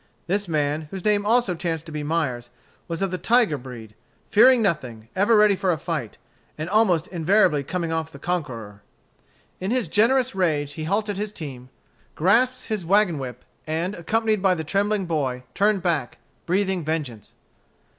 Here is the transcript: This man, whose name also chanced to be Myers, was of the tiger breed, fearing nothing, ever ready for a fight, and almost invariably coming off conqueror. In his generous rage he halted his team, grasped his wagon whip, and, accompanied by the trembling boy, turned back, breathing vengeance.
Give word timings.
This 0.25 0.47
man, 0.47 0.87
whose 0.89 1.05
name 1.05 1.27
also 1.27 1.53
chanced 1.53 1.85
to 1.85 1.91
be 1.91 2.01
Myers, 2.01 2.49
was 2.87 3.03
of 3.03 3.11
the 3.11 3.19
tiger 3.19 3.55
breed, 3.55 3.93
fearing 4.31 4.59
nothing, 4.59 5.09
ever 5.15 5.35
ready 5.35 5.55
for 5.55 5.69
a 5.69 5.77
fight, 5.77 6.17
and 6.57 6.67
almost 6.67 7.05
invariably 7.09 7.63
coming 7.63 7.93
off 7.93 8.19
conqueror. 8.19 8.81
In 9.59 9.69
his 9.69 9.87
generous 9.87 10.33
rage 10.33 10.73
he 10.73 10.85
halted 10.85 11.17
his 11.17 11.31
team, 11.31 11.69
grasped 12.15 12.65
his 12.65 12.83
wagon 12.83 13.19
whip, 13.19 13.45
and, 13.67 13.93
accompanied 13.93 14.41
by 14.41 14.55
the 14.55 14.63
trembling 14.63 15.05
boy, 15.05 15.43
turned 15.53 15.83
back, 15.83 16.17
breathing 16.47 16.83
vengeance. 16.83 17.35